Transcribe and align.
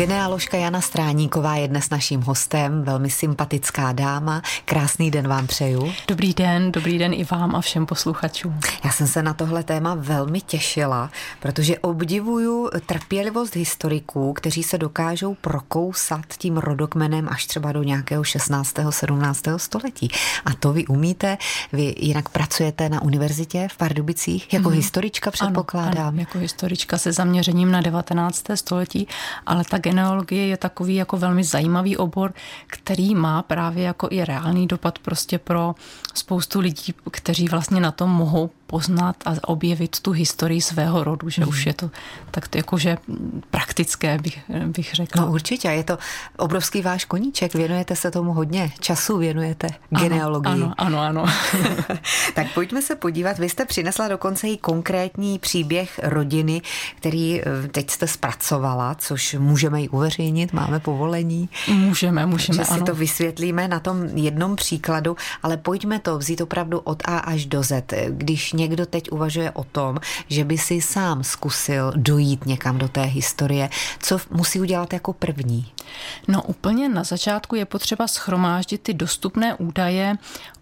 Genealožka 0.00 0.56
Jana 0.56 0.80
Stráníková 0.80 1.56
je 1.56 1.68
dnes 1.68 1.90
naším 1.90 2.20
hostem, 2.20 2.82
velmi 2.82 3.10
sympatická 3.10 3.92
dáma. 3.92 4.42
Krásný 4.64 5.10
den 5.10 5.28
vám 5.28 5.46
přeju. 5.46 5.92
Dobrý 6.08 6.34
den, 6.34 6.72
dobrý 6.72 6.98
den 6.98 7.12
i 7.14 7.24
vám 7.24 7.56
a 7.56 7.60
všem 7.60 7.86
posluchačům. 7.86 8.60
Já 8.84 8.90
jsem 8.90 9.06
se 9.06 9.22
na 9.22 9.34
tohle 9.34 9.62
téma 9.62 9.94
velmi 9.94 10.40
těšila, 10.40 11.10
protože 11.40 11.78
obdivuju 11.78 12.70
trpělivost 12.86 13.56
historiků, 13.56 14.32
kteří 14.32 14.62
se 14.62 14.78
dokážou 14.78 15.34
prokousat 15.34 16.26
tím 16.38 16.56
rodokmenem 16.56 17.28
až 17.28 17.46
třeba 17.46 17.72
do 17.72 17.82
nějakého 17.82 18.24
16. 18.24 18.76
17. 18.90 19.42
století. 19.56 20.08
A 20.44 20.54
to 20.54 20.72
vy 20.72 20.86
umíte, 20.86 21.38
vy 21.72 21.94
jinak 21.98 22.28
pracujete 22.28 22.88
na 22.88 23.02
univerzitě 23.02 23.68
v 23.72 23.76
Pardubicích 23.76 24.52
jako 24.52 24.68
mm. 24.68 24.74
historička 24.74 25.30
předpokládám. 25.30 25.98
Ano, 25.98 26.08
ano, 26.08 26.20
jako 26.20 26.38
historička 26.38 26.98
se 26.98 27.12
zaměřením 27.12 27.70
na 27.70 27.80
19. 27.80 28.44
století, 28.54 29.08
ale 29.46 29.64
tak 29.64 29.89
genealogie 29.90 30.46
je 30.46 30.56
takový 30.56 30.94
jako 30.94 31.16
velmi 31.16 31.44
zajímavý 31.44 31.96
obor, 31.96 32.32
který 32.66 33.14
má 33.14 33.42
právě 33.42 33.84
jako 33.84 34.08
i 34.10 34.24
reálný 34.24 34.66
dopad 34.66 34.98
prostě 34.98 35.38
pro 35.38 35.74
spoustu 36.14 36.60
lidí, 36.60 36.94
kteří 37.10 37.48
vlastně 37.48 37.80
na 37.80 37.90
tom 37.90 38.10
mohou 38.10 38.50
poznat 38.70 39.16
a 39.26 39.34
objevit 39.50 40.00
tu 40.00 40.14
historii 40.14 40.62
svého 40.62 41.04
rodu, 41.04 41.26
že 41.30 41.46
už 41.46 41.66
je 41.66 41.74
to 41.74 41.90
tak 42.30 42.48
to 42.48 42.58
jakože 42.58 42.98
praktické, 43.50 44.18
bych, 44.18 44.38
bych 44.66 44.94
řekla. 44.94 45.24
No 45.24 45.32
určitě, 45.32 45.68
je 45.68 45.84
to 45.84 45.98
obrovský 46.36 46.82
váš 46.82 47.04
koníček, 47.04 47.54
věnujete 47.54 47.96
se 47.96 48.10
tomu 48.10 48.32
hodně 48.32 48.72
času, 48.80 49.18
věnujete 49.18 49.68
genealogii. 49.90 50.52
Ano, 50.52 50.74
ano, 50.78 51.00
ano. 51.00 51.24
tak 52.34 52.46
pojďme 52.54 52.82
se 52.82 52.96
podívat, 52.96 53.38
vy 53.38 53.48
jste 53.48 53.64
přinesla 53.64 54.08
dokonce 54.08 54.48
i 54.48 54.56
konkrétní 54.56 55.38
příběh 55.38 56.00
rodiny, 56.02 56.62
který 56.96 57.40
eh, 57.40 57.44
teď 57.68 57.90
jste 57.90 58.06
zpracovala, 58.06 58.94
což 58.94 59.36
můžeme 59.38 59.82
i 59.82 59.88
uveřejnit, 59.88 60.52
máme 60.52 60.80
povolení. 60.80 61.48
Můžeme, 61.68 62.26
můžeme, 62.26 62.58
Takže 62.58 62.72
ano. 62.72 62.78
si 62.78 62.84
to 62.84 62.94
vysvětlíme 62.94 63.68
na 63.68 63.80
tom 63.80 64.04
jednom 64.04 64.56
příkladu, 64.56 65.16
ale 65.42 65.56
pojďme 65.56 65.98
to 65.98 66.18
vzít 66.18 66.40
opravdu 66.40 66.78
od 66.78 67.02
A 67.04 67.18
až 67.18 67.46
do 67.46 67.62
Z. 67.62 67.92
Když 68.08 68.52
někdo 68.60 68.86
teď 68.86 69.10
uvažuje 69.10 69.50
o 69.50 69.64
tom, 69.64 69.96
že 70.28 70.44
by 70.44 70.58
si 70.58 70.80
sám 70.80 71.24
zkusil 71.24 71.92
dojít 71.96 72.46
někam 72.46 72.78
do 72.78 72.88
té 72.88 73.02
historie, 73.02 73.70
co 73.98 74.18
musí 74.30 74.60
udělat 74.60 74.92
jako 74.92 75.12
první? 75.12 75.72
No 76.28 76.42
úplně 76.42 76.88
na 76.88 77.04
začátku 77.04 77.56
je 77.56 77.64
potřeba 77.64 78.08
schromáždit 78.08 78.82
ty 78.82 78.94
dostupné 78.94 79.54
údaje 79.54 80.16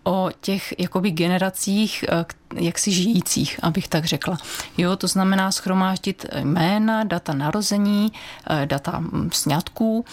o 0.04 0.30
těch 0.40 0.74
jakoby 0.78 1.10
generacích 1.10 2.04
eh, 2.08 2.24
jaksi 2.54 2.92
žijících, 2.92 3.60
abych 3.62 3.88
tak 3.88 4.04
řekla. 4.04 4.38
Jo, 4.78 4.96
to 4.96 5.06
znamená 5.06 5.52
schromáždit 5.52 6.26
jména, 6.42 7.04
data 7.04 7.34
narození, 7.34 8.12
eh, 8.50 8.66
data 8.66 8.98
hm, 8.98 9.30
sňatků, 9.32 10.04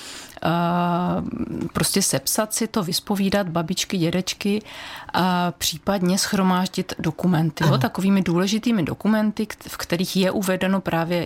prostě 1.73 2.01
sepsat 2.01 2.53
si 2.53 2.67
to, 2.67 2.83
vyspovídat 2.83 3.49
babičky, 3.49 3.97
dědečky 3.97 4.61
a 5.13 5.53
případně 5.57 6.17
schromáždit 6.17 6.93
dokumenty. 6.99 7.63
Jo, 7.67 7.77
takovými 7.77 8.21
důležitými 8.21 8.83
dokumenty, 8.83 9.47
v 9.67 9.77
kterých 9.77 10.15
je 10.15 10.31
uvedeno 10.31 10.81
právě 10.81 11.25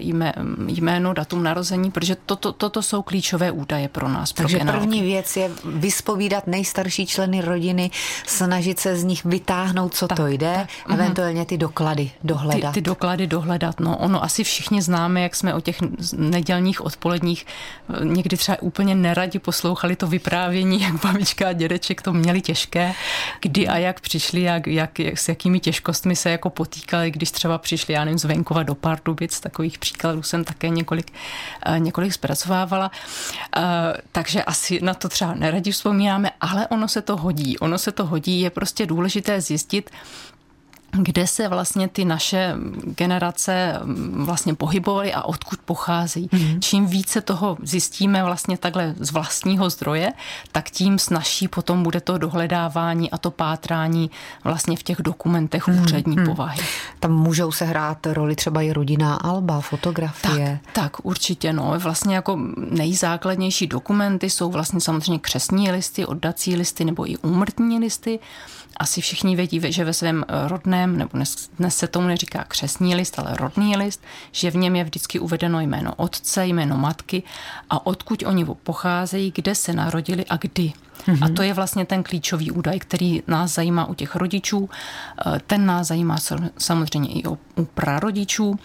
jméno, 0.68 1.14
datum 1.14 1.44
narození, 1.44 1.92
protože 1.92 2.18
toto, 2.26 2.52
toto 2.52 2.82
jsou 2.82 3.02
klíčové 3.02 3.52
údaje 3.52 3.88
pro 3.88 4.10
nás. 4.10 4.34
Takže 4.34 4.60
pro 4.60 4.72
první 4.72 5.02
věc 5.02 5.38
je 5.38 5.52
vyspovídat 5.66 6.48
nejstarší 6.48 7.06
členy 7.06 7.42
rodiny, 7.42 7.92
snažit 8.26 8.80
se 8.80 8.96
z 8.96 9.04
nich 9.04 9.26
vytáhnout, 9.26 9.94
co 9.94 10.08
tak, 10.08 10.18
to 10.18 10.28
jde, 10.28 10.54
tak, 10.56 10.70
mhm. 10.88 11.00
eventuálně 11.00 11.46
ty 11.46 11.58
doklady 11.58 12.12
dohledat. 12.24 12.74
Ty, 12.74 12.82
ty 12.82 12.90
doklady 12.90 13.28
dohledat, 13.28 13.80
no 13.80 13.98
ono 13.98 14.24
asi 14.24 14.44
všichni 14.44 14.82
známe, 14.82 15.22
jak 15.22 15.36
jsme 15.36 15.54
o 15.54 15.62
těch 15.62 15.78
nedělních 16.18 16.82
odpoledních 16.82 17.46
eh, 17.90 18.06
někdy 18.06 18.38
třeba 18.38 18.62
úplně 18.62 18.96
neradi 19.10 19.40
poslouchali 19.40 19.96
to 19.96 20.08
vyprávění, 20.08 20.82
jak 20.82 20.94
babička 21.02 21.50
a 21.50 21.54
dědeček 21.54 22.02
to 22.02 22.14
měli 22.14 22.42
těžké, 22.42 22.94
kdy 23.42 23.68
a 23.68 23.78
jak 23.78 24.02
přišli, 24.02 24.42
jak, 24.42 24.68
jak, 24.68 25.00
jak 25.00 25.18
s 25.18 25.30
jakými 25.30 25.60
těžkostmi 25.60 26.16
se 26.16 26.30
jako 26.30 26.50
potýkali, 26.50 27.12
když 27.12 27.32
třeba 27.32 27.58
přišli, 27.58 27.94
já 27.94 28.06
nevím, 28.06 28.20
z 28.20 28.24
venkova 28.24 28.64
do 28.64 28.76
Pardubic, 28.76 29.40
takových 29.40 29.80
příkladů 29.80 30.24
jsem 30.24 30.44
také 30.44 30.70
několik, 30.70 31.14
eh, 31.66 31.80
několik 31.80 32.14
zpracovávala. 32.14 32.92
Eh, 33.58 33.62
takže 34.12 34.44
asi 34.44 34.80
na 34.82 34.94
to 34.94 35.10
třeba 35.10 35.34
neradi 35.34 35.72
vzpomínáme, 35.72 36.32
ale 36.42 36.68
ono 36.68 36.88
se 36.88 37.02
to 37.02 37.18
hodí. 37.18 37.58
Ono 37.60 37.78
se 37.78 37.92
to 37.92 38.06
hodí, 38.06 38.42
je 38.42 38.50
prostě 38.50 38.86
důležité 38.86 39.42
zjistit, 39.42 39.90
kde 40.92 41.28
se 41.28 41.48
vlastně 41.48 41.88
ty 41.88 42.06
naše 42.06 42.56
generace 42.84 43.80
mm, 43.84 44.26
vlastně 44.26 44.56
pohybovaly 44.56 45.14
a 45.14 45.22
odkud 45.22 45.60
pochází. 45.66 46.28
Mm-hmm. 46.28 46.60
Čím 46.60 46.86
více 46.88 47.22
toho 47.22 47.58
zjistíme 47.64 48.24
vlastně 48.24 48.58
takhle 48.58 48.96
z 49.00 49.12
vlastního 49.12 49.70
zdroje, 49.70 50.14
tak 50.52 50.70
tím 50.70 51.00
snažší 51.00 51.48
potom 51.48 51.84
bude 51.84 52.02
to 52.02 52.18
dohledávání 52.18 53.12
a 53.12 53.18
to 53.18 53.32
pátrání 53.32 54.12
vlastně 54.44 54.78
v 54.78 54.84
těch 54.84 54.98
dokumentech 55.02 55.68
mm-hmm. 55.68 55.84
úřední 55.84 56.18
mm-hmm. 56.18 56.26
povahy. 56.26 56.62
Tam 57.00 57.12
můžou 57.12 57.52
se 57.52 57.66
hrát 57.66 58.08
roli 58.08 58.36
třeba 58.36 58.62
i 58.62 58.72
rodinná 58.72 59.16
alba, 59.16 59.62
fotografie. 59.62 60.60
Tak, 60.66 60.74
tak 60.74 61.06
určitě 61.06 61.54
no. 61.54 61.74
Vlastně 61.78 62.16
jako 62.16 62.40
nejzákladnější 62.72 63.68
dokumenty 63.68 64.30
jsou 64.30 64.52
vlastně 64.52 64.82
samozřejmě 64.82 65.20
křesní 65.20 65.72
listy, 65.72 66.06
oddací 66.06 66.56
listy 66.56 66.86
nebo 66.86 67.12
i 67.12 67.18
úmrtní 67.18 67.80
listy 67.80 68.20
asi 68.80 69.02
všichni 69.02 69.36
vědí, 69.36 69.62
že 69.68 69.86
ve 69.86 69.94
svém 69.94 70.26
rodném, 70.48 70.79
nebo 70.88 71.10
dnes, 71.14 71.50
dnes 71.60 71.78
se 71.78 71.88
tomu 71.88 72.08
neříká 72.08 72.44
křesní 72.44 72.96
list, 72.96 73.20
ale 73.20 73.36
rodný 73.36 73.78
list, 73.78 74.04
že 74.32 74.52
v 74.52 74.56
něm 74.56 74.76
je 74.76 74.84
vždycky 74.84 75.20
uvedeno 75.20 75.60
jméno 75.60 75.94
otce, 75.96 76.48
jméno 76.48 76.78
matky 76.78 77.24
a 77.70 77.86
odkud 77.86 78.24
oni 78.24 78.46
pocházejí, 78.46 79.32
kde 79.36 79.56
se 79.56 79.74
narodili 79.74 80.26
a 80.26 80.38
kdy. 80.38 80.74
Mm-hmm. 81.00 81.24
A 81.24 81.26
mhm. 81.26 81.36
to 81.36 81.42
je 81.42 81.54
vlastně 81.54 81.86
ten 81.86 82.04
klíčový 82.04 82.52
údaj, 82.52 82.80
který 82.80 83.24
nás 83.28 83.54
zajímá 83.54 83.86
u 83.86 83.94
těch 83.94 84.16
rodičů. 84.16 84.70
Eh, 85.26 85.40
ten 85.48 85.66
nás 85.66 85.88
zajímá 85.88 86.18
samozřejmě 86.58 87.10
i 87.10 87.24
u 87.28 87.66
prarodičů, 87.74 88.60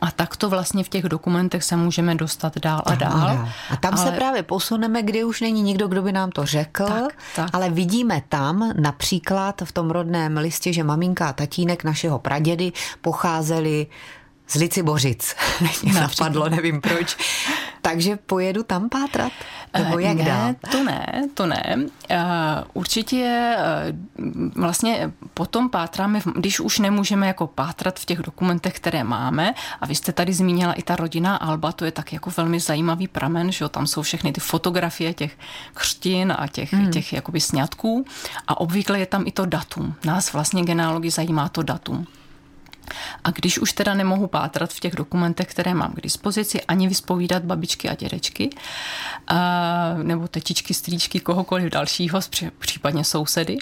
a 0.00 0.10
tak 0.10 0.36
to 0.36 0.50
vlastně 0.50 0.84
v 0.84 0.88
těch 0.88 1.04
dokumentech 1.04 1.64
se 1.64 1.76
můžeme 1.76 2.14
dostat 2.14 2.58
dál 2.58 2.82
a 2.84 2.94
dál. 2.94 3.48
A 3.70 3.76
tam 3.76 3.94
ale... 3.94 4.04
se 4.04 4.10
právě 4.10 4.42
posuneme, 4.42 5.02
kdy 5.02 5.24
už 5.24 5.40
není 5.40 5.62
nikdo, 5.62 5.88
kdo 5.88 6.02
by 6.02 6.12
nám 6.12 6.30
to 6.30 6.46
řekl, 6.46 6.86
tak, 6.86 7.12
tak. 7.36 7.50
ale 7.52 7.70
vidíme 7.70 8.22
tam 8.28 8.72
například 8.80 9.62
v 9.64 9.72
tom 9.72 9.90
rodném 9.90 10.36
listě, 10.36 10.72
že 10.72 10.84
maminka 10.84 11.28
a 11.28 11.32
tatínek 11.32 11.84
našeho 11.84 12.18
pradědy 12.18 12.72
pocházeli 13.00 13.86
z 14.50 14.54
Licibořic. 14.54 15.36
Mě 15.82 15.92
napadlo, 15.92 16.48
nevím 16.48 16.80
proč. 16.80 17.16
Takže 17.82 18.16
pojedu 18.16 18.62
tam 18.62 18.88
pátrat? 18.88 19.32
Nebo 19.78 19.98
jak 19.98 20.16
ne, 20.16 20.24
dál? 20.24 20.54
to 20.70 20.84
ne, 20.84 21.28
to 21.34 21.46
ne. 21.46 21.76
Určitě 22.72 23.56
vlastně 24.54 25.12
potom 25.34 25.70
pátráme, 25.70 26.20
když 26.36 26.60
už 26.60 26.78
nemůžeme 26.78 27.26
jako 27.26 27.46
pátrat 27.46 27.98
v 27.98 28.04
těch 28.04 28.18
dokumentech, 28.18 28.74
které 28.74 29.04
máme, 29.04 29.54
a 29.80 29.86
vy 29.86 29.94
jste 29.94 30.12
tady 30.12 30.32
zmínila 30.32 30.72
i 30.72 30.82
ta 30.82 30.96
rodina 30.96 31.36
Alba, 31.36 31.72
to 31.72 31.84
je 31.84 31.92
tak 31.92 32.12
jako 32.12 32.30
velmi 32.36 32.60
zajímavý 32.60 33.08
pramen, 33.08 33.52
že 33.52 33.64
jo, 33.64 33.68
tam 33.68 33.86
jsou 33.86 34.02
všechny 34.02 34.32
ty 34.32 34.40
fotografie 34.40 35.14
těch 35.14 35.38
křtin 35.74 36.34
a 36.38 36.46
těch, 36.46 36.72
hmm. 36.72 36.90
těch 36.90 37.12
jakoby 37.12 37.40
sňatků 37.40 38.04
a 38.46 38.60
obvykle 38.60 38.98
je 38.98 39.06
tam 39.06 39.26
i 39.26 39.32
to 39.32 39.46
datum. 39.46 39.94
Nás 40.04 40.32
vlastně 40.32 40.62
genealogi 40.62 41.10
zajímá 41.10 41.48
to 41.48 41.62
datum. 41.62 42.06
A 43.24 43.30
když 43.30 43.58
už 43.58 43.72
teda 43.72 43.94
nemohu 43.94 44.26
pátrat 44.26 44.72
v 44.72 44.80
těch 44.80 44.96
dokumentech, 44.96 45.46
které 45.46 45.74
mám 45.74 45.92
k 45.92 46.00
dispozici, 46.00 46.62
ani 46.62 46.88
vyspovídat 46.88 47.44
babičky 47.44 47.88
a 47.88 47.94
dědečky, 47.94 48.50
nebo 50.02 50.28
tetičky, 50.28 50.74
strýčky, 50.74 51.20
kohokoliv 51.20 51.72
dalšího, 51.72 52.20
případně 52.58 53.04
sousedy, 53.04 53.58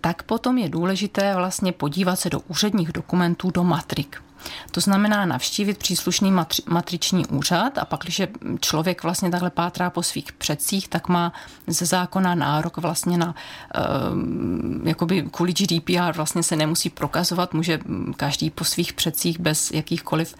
tak 0.00 0.22
potom 0.22 0.58
je 0.58 0.68
důležité 0.68 1.34
vlastně 1.34 1.72
podívat 1.72 2.16
se 2.16 2.30
do 2.30 2.40
úředních 2.40 2.92
dokumentů, 2.92 3.50
do 3.50 3.64
matrik. 3.64 4.22
To 4.70 4.80
znamená 4.80 5.26
navštívit 5.26 5.78
příslušný 5.78 6.32
matri- 6.32 6.62
matriční 6.66 7.26
úřad 7.26 7.78
a 7.78 7.84
pak, 7.84 8.00
když 8.02 8.22
člověk 8.60 9.02
vlastně 9.02 9.30
takhle 9.30 9.50
pátrá 9.50 9.90
po 9.90 10.02
svých 10.02 10.32
předcích, 10.32 10.88
tak 10.88 11.08
má 11.08 11.32
ze 11.66 11.86
zákona 11.86 12.34
nárok 12.34 12.76
vlastně 12.76 13.18
na, 13.18 13.26
uh, 13.26 14.88
jakoby 14.88 15.22
kvůli 15.30 15.52
GDPR 15.52 16.12
vlastně 16.16 16.42
se 16.42 16.56
nemusí 16.56 16.90
prokazovat, 16.90 17.54
může 17.54 17.78
každý 18.16 18.50
po 18.50 18.64
svých 18.64 18.92
předcích 18.92 19.40
bez 19.40 19.70
jakýchkoliv 19.70 20.34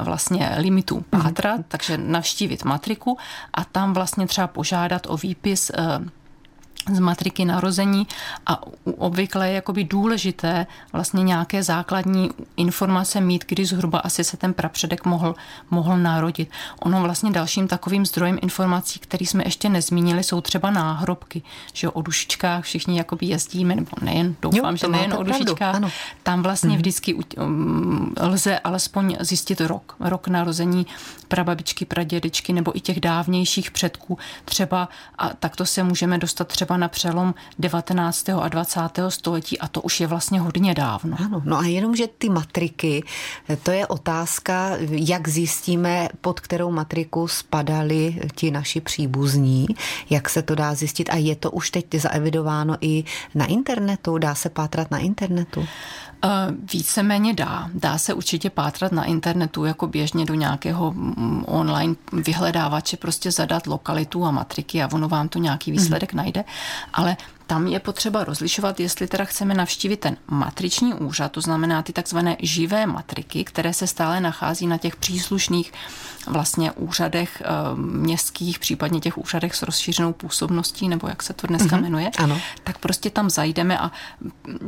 vlastně 0.00 0.54
limitů 0.58 1.04
pátrat, 1.10 1.60
mm-hmm. 1.60 1.64
takže 1.68 1.98
navštívit 1.98 2.64
matriku 2.64 3.18
a 3.54 3.64
tam 3.64 3.92
vlastně 3.92 4.26
třeba 4.26 4.46
požádat 4.46 5.06
o 5.06 5.16
výpis 5.16 5.70
uh, 5.78 6.06
z 6.92 6.98
matriky 6.98 7.44
narození 7.44 8.06
a 8.46 8.60
obvykle 8.84 9.48
je 9.48 9.54
jakoby 9.54 9.84
důležité 9.84 10.66
vlastně 10.92 11.22
nějaké 11.22 11.62
základní 11.62 12.30
informace 12.56 13.20
mít, 13.20 13.44
kdy 13.48 13.66
zhruba 13.66 13.98
asi 13.98 14.24
se 14.24 14.36
ten 14.36 14.54
prapředek 14.54 15.04
mohl, 15.04 15.34
mohl 15.70 15.98
narodit. 15.98 16.50
Ono 16.80 17.02
vlastně 17.02 17.30
dalším 17.30 17.68
takovým 17.68 18.06
zdrojem 18.06 18.38
informací, 18.42 18.98
který 18.98 19.26
jsme 19.26 19.44
ještě 19.44 19.68
nezmínili, 19.68 20.22
jsou 20.22 20.40
třeba 20.40 20.70
náhrobky, 20.70 21.42
že 21.72 21.88
o 21.88 22.02
dušičkách 22.02 22.64
všichni 22.64 22.98
jakoby 22.98 23.26
jezdíme, 23.26 23.74
nebo 23.76 23.90
nejen, 24.02 24.36
doufám, 24.42 24.74
jo, 24.74 24.76
že 24.76 24.88
nejen 24.88 25.14
o 25.14 25.22
dušičkách. 25.22 25.74
Ano. 25.74 25.90
Tam 26.22 26.42
vlastně 26.42 26.70
hmm. 26.70 26.78
vždycky 26.78 27.14
um, 27.14 28.14
lze 28.20 28.58
alespoň 28.58 29.16
zjistit 29.20 29.60
rok, 29.60 29.96
rok 30.00 30.28
narození 30.28 30.86
prababičky, 31.28 31.84
pradědečky 31.84 32.52
nebo 32.52 32.76
i 32.76 32.80
těch 32.80 33.00
dávnějších 33.00 33.70
předků. 33.70 34.18
Třeba 34.44 34.88
a 35.18 35.28
takto 35.28 35.66
se 35.66 35.82
můžeme 35.82 36.18
dostat 36.18 36.48
třeba 36.48 36.73
třeba 36.74 36.80
na 36.80 36.88
přelom 36.88 37.34
19. 37.58 38.28
a 38.28 38.48
20. 38.48 38.80
století 39.08 39.58
a 39.58 39.68
to 39.68 39.82
už 39.82 40.00
je 40.00 40.06
vlastně 40.06 40.40
hodně 40.40 40.74
dávno. 40.74 41.16
Ano, 41.24 41.42
no 41.44 41.58
a 41.58 41.66
jenom, 41.66 41.96
že 41.96 42.06
ty 42.18 42.28
matriky, 42.28 43.04
to 43.62 43.70
je 43.70 43.86
otázka, 43.86 44.70
jak 44.90 45.28
zjistíme, 45.28 46.08
pod 46.20 46.40
kterou 46.40 46.70
matriku 46.70 47.28
spadali 47.28 48.20
ti 48.34 48.50
naši 48.50 48.80
příbuzní, 48.80 49.66
jak 50.10 50.28
se 50.28 50.42
to 50.42 50.54
dá 50.54 50.74
zjistit 50.74 51.10
a 51.10 51.16
je 51.16 51.36
to 51.36 51.50
už 51.50 51.70
teď 51.70 51.94
zaevidováno 51.94 52.76
i 52.80 53.04
na 53.34 53.46
internetu, 53.46 54.18
dá 54.18 54.34
se 54.34 54.50
pátrat 54.50 54.90
na 54.90 54.98
internetu? 54.98 55.66
Víceméně 56.72 57.34
dá. 57.34 57.70
Dá 57.74 57.98
se 57.98 58.14
určitě 58.14 58.50
pátrat 58.50 58.92
na 58.92 59.04
internetu 59.04 59.64
jako 59.64 59.86
běžně 59.86 60.24
do 60.24 60.34
nějakého 60.34 60.92
mm, 60.92 61.44
online 61.46 61.94
vyhledávače, 62.12 62.96
prostě 62.96 63.32
zadat 63.32 63.66
lokalitu 63.66 64.24
a 64.24 64.30
matriky 64.30 64.82
a 64.82 64.88
ono 64.92 65.08
vám 65.08 65.28
to 65.28 65.38
nějaký 65.38 65.72
výsledek 65.72 66.12
mm. 66.12 66.16
najde. 66.16 66.44
Ale 66.92 67.16
tam 67.46 67.66
je 67.66 67.80
potřeba 67.80 68.24
rozlišovat, 68.24 68.80
jestli 68.80 69.06
teda 69.06 69.24
chceme 69.24 69.54
navštívit 69.54 69.96
ten 69.96 70.16
matriční 70.26 70.94
úřad, 70.94 71.32
to 71.32 71.40
znamená 71.40 71.82
ty 71.82 71.92
takzvané 71.92 72.36
živé 72.40 72.86
matriky, 72.86 73.44
které 73.44 73.72
se 73.72 73.86
stále 73.86 74.20
nachází 74.20 74.66
na 74.66 74.78
těch 74.78 74.96
příslušných 74.96 75.72
vlastně 76.26 76.72
úřadech 76.72 77.42
eh, 77.44 77.46
městských, 77.76 78.58
případně 78.58 79.00
těch 79.00 79.18
úřadech 79.18 79.54
s 79.54 79.62
rozšířenou 79.62 80.12
působností, 80.12 80.88
nebo 80.88 81.08
jak 81.08 81.22
se 81.22 81.32
to 81.32 81.46
dneska 81.46 81.76
mm-hmm. 81.76 81.82
jmenuje, 81.82 82.10
ano. 82.18 82.40
tak 82.64 82.78
prostě 82.78 83.10
tam 83.10 83.30
zajdeme 83.30 83.78
a 83.78 83.90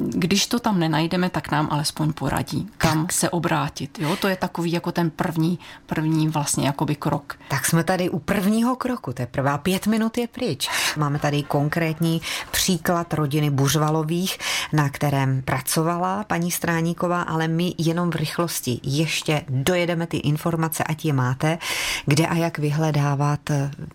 když 0.08 0.46
to 0.46 0.58
tam 0.58 0.78
nenajdeme, 0.78 1.31
tak 1.31 1.50
nám 1.50 1.69
alespoň 1.70 2.12
poradí, 2.12 2.69
kam 2.78 3.02
tak. 3.02 3.12
se 3.12 3.31
obrátit. 3.31 3.99
Jo? 3.99 4.17
To 4.17 4.28
je 4.28 4.37
takový 4.37 4.73
jako 4.73 4.93
ten 4.93 5.11
první, 5.11 5.58
první 5.87 6.28
vlastně 6.28 6.67
jakoby 6.67 6.96
krok. 6.96 7.38
Tak 7.49 7.67
jsme 7.67 7.84
tady 7.84 8.11
u 8.11 8.19
prvního 8.19 8.76
kroku, 8.76 9.12
to 9.12 9.23
je 9.23 9.26
prvá 9.26 9.58
pět 9.58 9.87
minut 9.87 10.19
je 10.19 10.28
pryč. 10.28 10.69
Máme 10.96 11.19
tady 11.19 11.43
konkrétní 11.43 12.23
příklad 12.66 13.14
rodiny 13.14 13.50
Buřvalových, 13.50 14.38
na 14.72 14.88
kterém 14.88 15.42
pracovala 15.42 16.24
paní 16.24 16.50
Stráníková, 16.50 17.22
ale 17.22 17.48
my 17.48 17.74
jenom 17.78 18.10
v 18.10 18.14
rychlosti 18.14 18.80
ještě 18.82 19.42
dojedeme 19.48 20.06
ty 20.06 20.16
informace, 20.16 20.84
ať 20.84 21.04
je 21.04 21.12
máte, 21.12 21.58
kde 22.06 22.26
a 22.26 22.34
jak 22.34 22.58
vyhledávat 22.58 23.40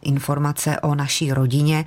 informace 0.02 0.80
o 0.80 0.96
naší 0.96 1.34
rodině, 1.34 1.86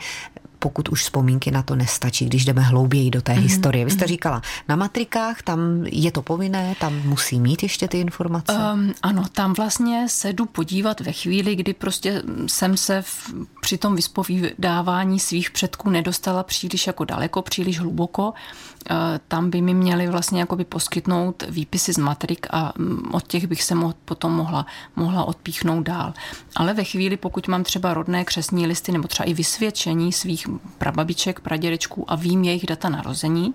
pokud 0.64 0.88
už 0.88 1.02
vzpomínky 1.02 1.50
na 1.50 1.62
to 1.62 1.76
nestačí, 1.76 2.24
když 2.26 2.44
jdeme 2.44 2.62
hlouběji 2.62 3.10
do 3.10 3.22
té 3.22 3.32
mm-hmm. 3.32 3.42
historie. 3.42 3.84
Vy 3.84 3.90
jste 3.90 4.04
mhm. 4.04 4.08
říkala, 4.08 4.42
na 4.68 4.76
matrikách 4.76 5.42
tam 5.42 5.84
je 5.84 6.10
to 6.10 6.22
povinné, 6.22 6.74
tam 6.80 7.02
musí 7.04 7.40
mít 7.40 7.62
ještě 7.62 7.88
ty 7.88 8.00
informace? 8.00 8.52
Um, 8.52 8.94
ano, 9.02 9.24
tam 9.32 9.52
vlastně 9.52 10.08
se 10.08 10.32
jdu 10.32 10.46
podívat 10.46 11.00
ve 11.00 11.12
chvíli, 11.12 11.56
kdy 11.56 11.74
prostě 11.74 12.22
jsem 12.46 12.76
se 12.76 13.02
v, 13.02 13.32
při 13.60 13.78
tom 13.78 13.96
vyspovídávání 13.96 15.20
svých 15.20 15.50
předků 15.50 15.90
nedostala 15.90 16.42
příliš 16.42 16.86
jako 16.86 17.04
daleko, 17.04 17.42
příliš 17.42 17.80
hluboko. 17.80 18.32
Uh, 18.90 18.96
tam 19.28 19.50
by 19.50 19.60
mi 19.60 19.74
měli 19.74 20.08
vlastně 20.08 20.40
jakoby 20.40 20.64
poskytnout 20.64 21.44
výpisy 21.48 21.92
z 21.92 21.98
matrik 21.98 22.46
a 22.50 22.76
um, 22.78 23.10
od 23.12 23.26
těch 23.26 23.46
bych 23.46 23.62
se 23.62 23.74
potom 24.04 24.32
mohla, 24.32 24.66
mohla 24.96 25.24
odpíchnout 25.24 25.82
dál. 25.82 26.14
Ale 26.56 26.74
ve 26.74 26.84
chvíli, 26.84 27.16
pokud 27.16 27.48
mám 27.48 27.64
třeba 27.64 27.94
rodné 27.94 28.24
křesní 28.24 28.66
listy 28.66 28.92
nebo 28.92 29.08
třeba 29.08 29.26
i 29.26 29.34
vysvědčení 29.34 30.12
svých 30.12 30.46
prababiček, 30.78 31.40
pradědečků 31.40 32.10
a 32.10 32.16
vím 32.16 32.44
jejich 32.44 32.66
data 32.66 32.88
narození, 32.88 33.54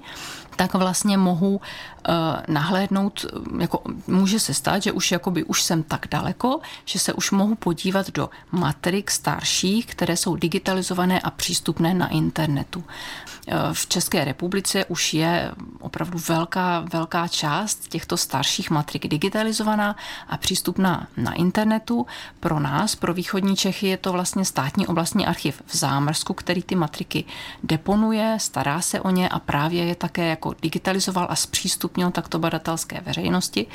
tak 0.55 0.73
vlastně 0.73 1.17
mohu 1.17 1.55
uh, 1.55 2.13
nahlédnout, 2.47 3.25
jako 3.59 3.81
může 4.07 4.39
se 4.39 4.53
stát, 4.53 4.83
že 4.83 4.91
už 4.91 5.11
jakoby 5.11 5.43
už 5.43 5.63
jsem 5.63 5.83
tak 5.83 6.07
daleko, 6.11 6.59
že 6.85 6.99
se 6.99 7.13
už 7.13 7.31
mohu 7.31 7.55
podívat 7.55 8.09
do 8.11 8.29
matrik 8.51 9.11
starších, 9.11 9.85
které 9.85 10.17
jsou 10.17 10.35
digitalizované 10.35 11.19
a 11.19 11.29
přístupné 11.29 11.93
na 11.93 12.07
internetu. 12.07 12.79
Uh, 12.79 13.55
v 13.73 13.87
České 13.87 14.23
republice 14.23 14.85
už 14.85 15.13
je 15.13 15.51
opravdu 15.79 16.19
velká, 16.27 16.85
velká 16.93 17.27
část 17.27 17.87
těchto 17.87 18.17
starších 18.17 18.69
matrik 18.69 19.07
digitalizovaná 19.07 19.95
a 20.27 20.37
přístupná 20.37 21.07
na 21.17 21.33
internetu. 21.33 22.07
Pro 22.39 22.59
nás, 22.59 22.95
pro 22.95 23.13
východní 23.13 23.55
Čechy, 23.55 23.87
je 23.87 23.97
to 23.97 24.11
vlastně 24.11 24.45
státní 24.45 24.87
oblastní 24.87 25.27
archiv 25.27 25.61
v 25.65 25.77
Zámrsku, 25.77 26.33
který 26.33 26.63
ty 26.63 26.75
matriky 26.75 27.25
deponuje, 27.63 28.37
stará 28.39 28.81
se 28.81 29.01
o 29.01 29.09
ně 29.09 29.29
a 29.29 29.39
právě 29.39 29.85
je 29.85 29.95
také 29.95 30.27
jako 30.27 30.48
digitalizoval 30.61 31.27
a 31.29 31.35
zpřístupnil 31.35 32.11
takto 32.11 32.39
badatelské 32.39 33.01
veřejnosti. 33.01 33.65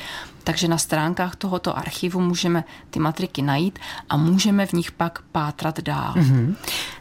Takže 0.45 0.69
na 0.69 0.79
stránkách 0.79 1.37
tohoto 1.37 1.79
archivu 1.79 2.21
můžeme 2.21 2.65
ty 2.91 2.99
matriky 2.99 3.43
najít 3.43 3.79
a 4.09 4.17
můžeme 4.17 4.67
v 4.67 4.73
nich 4.73 4.93
pak 4.93 5.23
pátrat 5.33 5.81
dál. 5.81 6.15
Mm-hmm. 6.15 6.55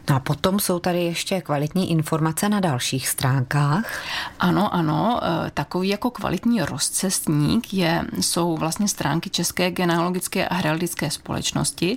No 0.08 0.16
a 0.16 0.20
potom 0.20 0.60
jsou 0.60 0.78
tady 0.78 1.04
ještě 1.04 1.40
kvalitní 1.40 1.90
informace 1.90 2.48
na 2.48 2.60
dalších 2.60 3.08
stránkách. 3.08 4.02
Ano, 4.40 4.74
ano, 4.74 5.20
e, 5.46 5.50
takový 5.50 5.88
jako 5.88 6.10
kvalitní 6.10 6.62
rozcestník 6.62 7.74
je, 7.74 8.04
jsou 8.20 8.56
vlastně 8.56 8.88
stránky 8.88 9.30
České 9.30 9.70
genealogické 9.70 10.48
a 10.48 10.54
heraldické 10.54 11.10
společnosti, 11.10 11.96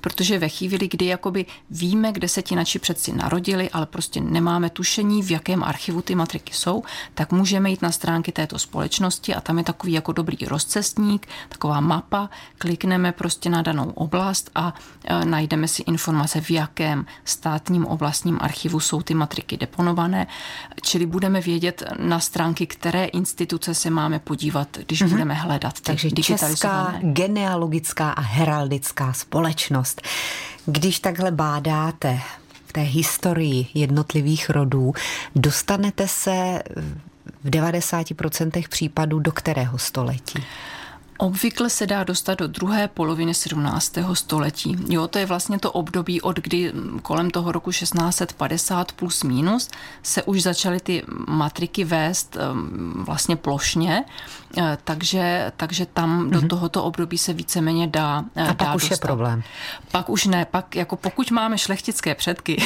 protože 0.00 0.38
ve 0.38 0.48
chvíli, 0.48 0.88
kdy 0.88 1.06
jakoby 1.06 1.46
víme, 1.70 2.12
kde 2.12 2.28
se 2.28 2.42
ti 2.42 2.56
naši 2.56 2.78
předci 2.78 3.12
narodili, 3.12 3.70
ale 3.70 3.86
prostě 3.86 4.20
nemáme 4.20 4.70
tušení, 4.70 5.22
v 5.22 5.30
jakém 5.30 5.64
archivu 5.64 6.02
ty 6.02 6.14
matriky 6.14 6.54
jsou, 6.54 6.82
tak 7.14 7.32
můžeme 7.32 7.70
jít 7.70 7.82
na 7.82 7.92
stránky 7.92 8.32
této 8.32 8.58
společnosti 8.58 9.34
a 9.34 9.40
tam 9.40 9.58
je 9.58 9.64
takový 9.64 9.92
jako 9.92 10.12
dobrý 10.12 10.36
rozcestník, 10.46 11.28
taková 11.48 11.80
mapa, 11.80 12.30
klikneme 12.58 13.12
prostě 13.12 13.50
na 13.50 13.62
danou 13.62 13.90
oblast 13.90 14.50
a 14.54 14.74
e, 15.04 15.24
najdeme 15.24 15.68
si 15.68 15.82
informace, 15.82 16.40
v 16.40 16.50
jakém 16.50 17.06
státním 17.48 17.86
oblastním 17.86 18.38
archivu 18.40 18.80
jsou 18.80 19.02
ty 19.02 19.14
matriky 19.14 19.56
deponované, 19.56 20.26
čili 20.82 21.06
budeme 21.06 21.40
vědět 21.40 21.82
na 21.98 22.20
stránky, 22.20 22.66
které 22.66 23.04
instituce 23.04 23.74
se 23.74 23.90
máme 23.90 24.18
podívat, 24.18 24.68
když 24.86 25.02
mm-hmm. 25.02 25.08
budeme 25.08 25.34
hledat 25.34 25.74
ty 25.74 25.82
Takže 25.82 26.10
Česká 26.10 26.94
genealogická 27.00 28.10
a 28.10 28.20
heraldická 28.20 29.12
společnost. 29.12 30.02
Když 30.66 31.00
takhle 31.00 31.30
bádáte 31.30 32.20
v 32.66 32.72
té 32.72 32.80
historii 32.80 33.66
jednotlivých 33.74 34.50
rodů, 34.50 34.92
dostanete 35.36 36.08
se 36.08 36.62
v 37.44 37.50
90% 37.50 38.68
případů 38.68 39.18
do 39.18 39.32
kterého 39.32 39.78
století? 39.78 40.44
Obvykle 41.20 41.70
se 41.70 41.86
dá 41.86 42.04
dostat 42.04 42.38
do 42.38 42.46
druhé 42.46 42.88
poloviny 42.88 43.34
17. 43.34 43.92
století. 44.12 44.76
Jo, 44.88 45.08
to 45.08 45.18
je 45.18 45.26
vlastně 45.26 45.58
to 45.58 45.72
období, 45.72 46.20
od 46.20 46.36
kdy 46.36 46.72
kolem 47.02 47.30
toho 47.30 47.52
roku 47.52 47.70
1650 47.70 48.92
plus 48.92 49.22
minus 49.22 49.68
se 50.02 50.22
už 50.22 50.42
začaly 50.42 50.80
ty 50.80 51.02
matriky 51.28 51.84
vést 51.84 52.36
vlastně 52.94 53.36
plošně, 53.36 54.04
eh, 54.58 54.78
takže, 54.84 55.52
takže 55.56 55.86
tam 55.86 56.26
mm-hmm. 56.26 56.30
do 56.30 56.38
mhm. 56.38 56.48
tohoto 56.48 56.84
období 56.84 57.18
se 57.18 57.32
víceméně 57.32 57.86
dá 57.86 58.24
eh, 58.36 58.42
A 58.42 58.54
pak 58.54 58.68
dá 58.68 58.74
už 58.74 58.82
dostat. 58.82 58.94
je 58.94 58.98
problém. 58.98 59.42
Pak 59.90 60.10
už 60.10 60.26
ne, 60.26 60.46
pak 60.50 60.76
jako 60.76 60.96
pokud 60.96 61.30
máme 61.30 61.58
šlechtické 61.58 62.14
předky, 62.14 62.62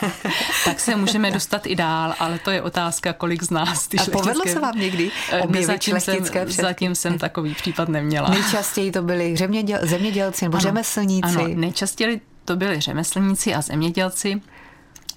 tak 0.64 0.80
se 0.80 0.96
můžeme 0.96 1.30
dostat 1.30 1.66
i 1.66 1.76
dál, 1.76 2.14
ale 2.18 2.38
to 2.38 2.50
je 2.50 2.62
otázka, 2.62 3.12
kolik 3.12 3.42
z 3.42 3.50
nás 3.50 3.88
ty 3.88 3.98
A 3.98 4.04
povedlo 4.12 4.42
se 4.46 4.60
vám 4.60 4.78
někdy 4.78 5.10
eh, 5.30 5.40
objevit 5.40 5.82
šlechtické 5.82 6.38
jsem, 6.38 6.46
předky? 6.46 6.62
Zatím 6.62 6.94
jsem 6.94 7.18
takový 7.18 7.54
případ 7.54 7.85
případ 7.86 7.92
neměla. 7.92 8.28
Nejčastěji 8.28 8.92
to 8.92 9.02
byli 9.02 9.36
zeměděl, 9.36 9.78
zemědělci 9.82 10.44
nebo 10.44 10.56
ano, 10.56 10.62
řemeslníci. 10.62 11.38
Ano, 11.38 11.48
nejčastěji 11.54 12.20
to 12.44 12.56
byli 12.56 12.80
řemeslníci 12.80 13.54
a 13.54 13.62
zemědělci 13.62 14.40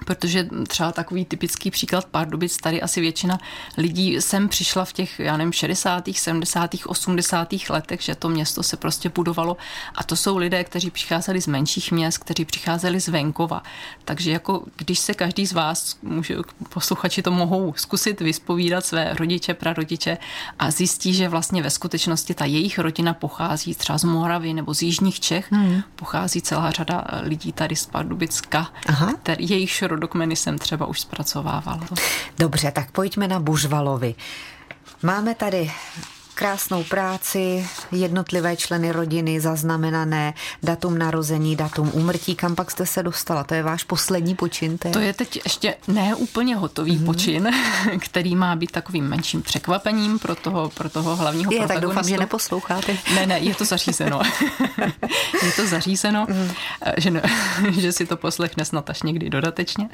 protože 0.05 0.47
třeba 0.67 0.91
takový 0.91 1.25
typický 1.25 1.71
příklad 1.71 2.05
Pardubic, 2.05 2.57
tady 2.57 2.81
asi 2.81 3.01
většina 3.01 3.39
lidí 3.77 4.21
sem 4.21 4.49
přišla 4.49 4.85
v 4.85 4.93
těch, 4.93 5.19
já 5.19 5.37
nevím, 5.37 5.53
60., 5.53 6.09
70., 6.13 6.71
80. 6.85 7.53
letech, 7.69 8.01
že 8.01 8.15
to 8.15 8.29
město 8.29 8.63
se 8.63 8.77
prostě 8.77 9.09
budovalo 9.09 9.57
a 9.95 10.03
to 10.03 10.15
jsou 10.15 10.37
lidé, 10.37 10.63
kteří 10.63 10.91
přicházeli 10.91 11.41
z 11.41 11.47
menších 11.47 11.91
měst, 11.91 12.17
kteří 12.17 12.45
přicházeli 12.45 12.99
z 12.99 13.07
venkova. 13.07 13.63
Takže 14.05 14.31
jako 14.31 14.63
když 14.77 14.99
se 14.99 15.13
každý 15.13 15.45
z 15.45 15.53
vás, 15.53 15.97
může, 16.01 16.35
posluchači 16.69 17.21
to 17.21 17.31
mohou 17.31 17.73
zkusit 17.77 18.21
vyspovídat 18.21 18.85
své 18.85 19.13
rodiče, 19.13 19.53
prarodiče 19.53 20.17
a 20.59 20.71
zjistí, 20.71 21.13
že 21.13 21.29
vlastně 21.29 21.63
ve 21.63 21.69
skutečnosti 21.69 22.33
ta 22.33 22.45
jejich 22.45 22.79
rodina 22.79 23.13
pochází 23.13 23.75
třeba 23.75 23.97
z 23.97 24.03
Moravy 24.03 24.53
nebo 24.53 24.73
z 24.73 24.81
Jižních 24.81 25.19
Čech, 25.19 25.51
hmm. 25.51 25.81
pochází 25.95 26.41
celá 26.41 26.71
řada 26.71 27.03
lidí 27.21 27.51
tady 27.51 27.75
z 27.75 27.85
Pardubicka, 27.85 28.67
Aha. 28.87 29.13
který, 29.13 29.49
jejichž 29.49 29.81
rodokmeny 29.89 30.35
jsem 30.35 30.57
třeba 30.57 30.85
už 30.85 31.01
zpracovávala. 31.01 31.87
Dobře, 32.37 32.71
tak 32.71 32.91
pojďme 32.91 33.27
na 33.27 33.39
Bužvalovi. 33.39 34.15
Máme 35.03 35.35
tady 35.35 35.71
krásnou 36.39 36.83
práci, 36.83 37.69
jednotlivé 37.91 38.55
členy 38.55 38.91
rodiny, 38.91 39.39
zaznamenané, 39.39 40.33
datum 40.63 40.97
narození, 40.97 41.55
datum 41.55 41.91
úmrtí, 41.93 42.35
kam 42.35 42.55
pak 42.55 42.71
jste 42.71 42.85
se 42.85 43.03
dostala? 43.03 43.43
To 43.43 43.53
je 43.53 43.63
váš 43.63 43.83
poslední 43.83 44.35
počin? 44.35 44.77
To 44.77 44.87
je, 44.87 44.93
to 44.93 44.99
je 44.99 45.13
teď 45.13 45.41
ještě 45.43 45.75
ne 45.87 46.15
úplně 46.15 46.55
hotový 46.55 46.97
mm-hmm. 46.97 47.05
počin, 47.05 47.51
který 47.99 48.35
má 48.35 48.55
být 48.55 48.71
takovým 48.71 49.07
menším 49.07 49.41
překvapením 49.41 50.19
pro 50.19 50.35
toho, 50.35 50.69
pro 50.69 50.89
toho 50.89 51.15
hlavního 51.15 51.53
je, 51.53 51.67
tak 51.67 51.79
doufám, 51.79 52.03
že 52.03 52.17
neposloucháte. 52.17 52.97
Ne, 53.15 53.25
ne, 53.25 53.39
je 53.39 53.55
to 53.55 53.65
zařízeno. 53.65 54.21
je 55.43 55.51
to 55.55 55.67
zařízeno, 55.67 56.27
mm. 56.29 56.51
že, 56.97 57.11
ne, 57.11 57.21
že 57.71 57.91
si 57.91 58.05
to 58.05 58.17
poslechne 58.17 58.65
snad 58.65 58.89
až 58.89 59.03
někdy 59.03 59.29
dodatečně. 59.29 59.89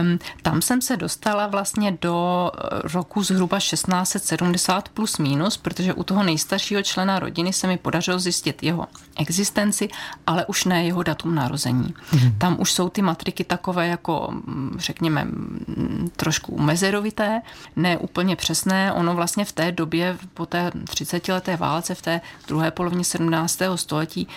Um, 0.00 0.18
tam 0.42 0.62
jsem 0.62 0.82
se 0.82 0.96
dostala 0.96 1.46
vlastně 1.46 1.98
do 2.02 2.50
roku 2.94 3.22
zhruba 3.22 3.58
1670 3.58 4.88
plus 4.88 5.18
minus, 5.18 5.55
protože 5.56 5.94
u 5.94 6.02
toho 6.02 6.22
nejstaršího 6.22 6.82
člena 6.82 7.18
rodiny 7.18 7.52
se 7.52 7.66
mi 7.66 7.78
podařilo 7.78 8.18
zjistit 8.18 8.62
jeho 8.62 8.86
existenci, 9.18 9.88
ale 10.26 10.46
už 10.46 10.64
ne 10.64 10.84
jeho 10.84 11.02
datum 11.02 11.34
narození. 11.34 11.94
Mm. 12.12 12.38
Tam 12.38 12.56
už 12.60 12.72
jsou 12.72 12.88
ty 12.88 13.02
matriky 13.02 13.44
takové 13.44 13.88
jako, 13.88 14.28
mm, 14.30 14.76
řekněme, 14.78 15.24
mm, 15.24 16.10
trošku 16.16 16.60
mezerovité, 16.60 17.42
ne 17.76 17.98
úplně 17.98 18.36
přesné. 18.36 18.92
Ono 18.92 19.14
vlastně 19.14 19.44
v 19.44 19.52
té 19.52 19.72
době, 19.72 20.18
po 20.34 20.46
té 20.46 20.72
30 20.88 21.32
leté 21.32 21.56
válce, 21.56 21.94
v 21.94 22.02
té 22.02 22.20
druhé 22.48 22.70
polovině 22.70 23.04
17. 23.04 23.76
století, 23.76 24.28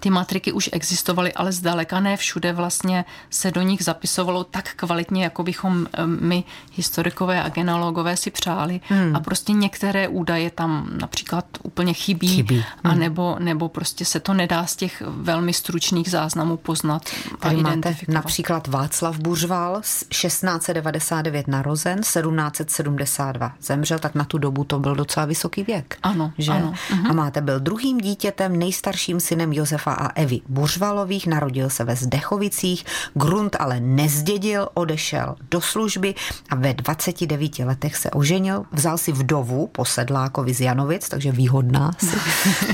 ty 0.00 0.10
matriky 0.10 0.52
už 0.52 0.70
existovaly, 0.72 1.32
ale 1.32 1.52
zdaleka 1.52 2.00
ne 2.00 2.16
všude 2.16 2.52
vlastně 2.52 3.04
se 3.30 3.50
do 3.50 3.62
nich 3.62 3.84
zapisovalo 3.84 4.44
tak 4.44 4.74
kvalitně, 4.74 5.24
jako 5.24 5.42
bychom 5.42 5.86
my 6.06 6.44
historikové 6.72 7.42
a 7.42 7.48
genealogové 7.48 8.16
si 8.16 8.30
přáli. 8.30 8.80
Hmm. 8.88 9.16
A 9.16 9.20
prostě 9.20 9.52
některé 9.52 10.08
údaje 10.08 10.50
tam 10.50 10.88
například 11.00 11.44
úplně 11.62 11.92
chybí, 11.94 12.28
chybí. 12.28 12.56
Hmm. 12.56 12.92
a 12.92 12.94
nebo, 12.94 13.36
nebo 13.38 13.68
prostě 13.68 14.04
se 14.04 14.20
to 14.20 14.34
nedá 14.34 14.66
z 14.66 14.76
těch 14.76 15.02
velmi 15.06 15.52
stručných 15.52 16.10
záznamů 16.10 16.56
poznat 16.56 17.02
Tady 17.40 17.56
a 17.56 17.58
identifikovat. 17.58 18.08
Máte 18.08 18.12
například 18.12 18.66
Václav 18.68 19.18
Buřval, 19.18 19.80
1699 19.80 21.48
narozen, 21.48 21.98
1772 22.00 23.52
zemřel, 23.62 23.98
tak 23.98 24.14
na 24.14 24.24
tu 24.24 24.38
dobu 24.38 24.64
to 24.64 24.78
byl 24.78 24.94
docela 24.94 25.26
vysoký 25.26 25.62
věk. 25.62 25.98
Ano, 26.02 26.32
že? 26.38 26.52
ano. 26.52 26.74
A 27.08 27.12
máte 27.12 27.40
byl 27.40 27.60
druhým 27.60 27.98
dítětem, 27.98 28.58
nejstarším 28.58 29.20
synem 29.20 29.52
Josefa 29.52 29.83
Josefa 29.84 29.92
a 29.92 30.12
Evy 30.14 30.40
Buřvalových, 30.48 31.26
narodil 31.26 31.70
se 31.70 31.84
ve 31.84 31.96
Zdechovicích, 31.96 32.84
grunt 33.14 33.56
ale 33.58 33.80
nezdědil, 33.80 34.68
odešel 34.74 35.36
do 35.50 35.60
služby 35.60 36.14
a 36.50 36.54
ve 36.54 36.74
29 36.74 37.58
letech 37.58 37.96
se 37.96 38.10
oženil, 38.10 38.64
vzal 38.72 38.98
si 38.98 39.12
vdovu 39.12 39.66
po 39.66 39.84
sedlákovi 39.84 40.54
z 40.54 40.60
Janovic, 40.60 41.08
takže 41.08 41.32
výhodná 41.32 41.90
si 41.98 42.16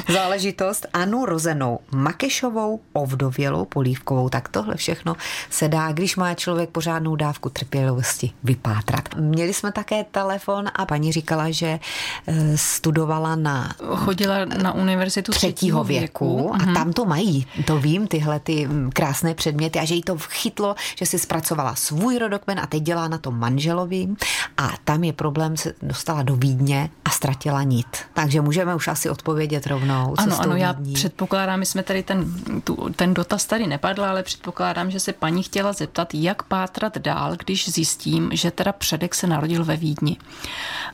záležitost, 0.13 0.87
Anu 0.93 1.27
rozenou 1.27 1.79
Makešovou, 1.93 2.81
ovdovělou, 2.93 3.65
polívkovou, 3.65 4.29
tak 4.29 4.49
tohle 4.49 4.77
všechno 4.77 5.17
se 5.51 5.69
dá, 5.69 5.93
když 5.93 6.17
má 6.17 6.35
člověk 6.35 6.71
pořádnou 6.71 7.17
dávku 7.17 7.51
trpělivosti, 7.51 8.31
vypátrat. 8.45 9.09
Měli 9.17 9.55
jsme 9.55 9.73
také 9.73 10.05
telefon 10.05 10.67
a 10.75 10.87
paní 10.87 11.13
říkala, 11.13 11.51
že 11.51 11.79
eh, 12.27 12.57
studovala 12.57 13.37
na... 13.37 13.75
Chodila 13.95 14.45
na 14.45 14.73
univerzitu 14.73 15.33
třetího 15.33 15.85
věku, 15.85 16.37
věku 16.37 16.55
a 16.55 16.59
mm-hmm. 16.59 16.75
tam 16.75 16.93
to 16.93 17.00
to 17.01 17.07
mají, 17.07 17.47
to 17.65 17.79
vím, 17.79 18.07
tyhle 18.07 18.41
ty 18.41 18.67
mm, 18.67 18.91
krásné 18.91 19.35
předměty 19.35 19.79
a 19.79 19.85
že 19.85 19.95
jí 19.95 20.03
to 20.03 20.19
chytlo, 20.19 20.75
že 20.97 21.07
si 21.07 21.19
zpracovala 21.19 21.75
svůj 21.75 22.19
rodokmen 22.19 22.61
a 22.61 22.67
teď 22.67 22.83
dělá 22.83 23.09
na 23.09 23.19
to 23.19 23.31
manželovi 23.31 24.09
a 24.57 24.73
tam 24.85 25.05
je 25.05 25.13
problém, 25.13 25.57
se 25.57 25.75
dostala 25.83 26.23
do 26.23 26.37
Vídně 26.37 26.91
a 27.05 27.11
ztratila 27.11 27.63
nit. 27.63 27.87
Takže 28.13 28.41
můžeme 28.41 28.75
už 28.75 28.89
asi 28.89 29.11
odpovědět 29.11 29.67
rovnou. 29.67 30.15
Co 30.17 30.23
ano, 30.23 30.41
ano, 30.41 30.57
já 30.57 30.77
předpokládám, 30.95 31.59
my 31.59 31.67
jsme 31.67 31.83
tady 31.83 32.03
ten, 32.03 32.35
tu, 32.65 32.89
ten 32.97 33.15
dotaz 33.15 33.47
tady 33.47 33.67
nepadl, 33.67 34.05
ale 34.05 34.23
předpokládám, 34.23 34.91
že 34.91 35.01
se 35.01 35.13
paní 35.13 35.43
chtěla 35.43 35.73
zeptat, 35.73 36.15
jak 36.15 36.43
pátrat 36.43 36.99
dál, 36.99 37.37
když 37.37 37.69
zjistím, 37.69 38.31
že 38.33 38.51
teda 38.51 38.73
předek 38.73 39.15
se 39.15 39.27
narodil 39.27 39.65
ve 39.65 39.77
Vídni. 39.77 40.17